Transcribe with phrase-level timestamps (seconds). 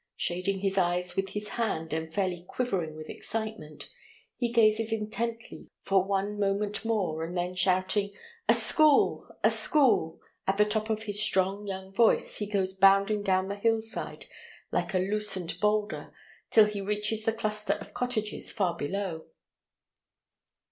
[0.15, 3.87] Shading his eyes with his hand, and fairly quivering with excitement,
[4.35, 8.11] he gazes intently for one moment more, and then shouting,
[8.49, 9.27] "A school!
[9.43, 13.53] a school!" at the top of his strong young voice, he goes bounding down the
[13.55, 14.25] hill side
[14.71, 16.11] like a loosened boulder,
[16.49, 19.25] till he reaches the cluster of cottages far below.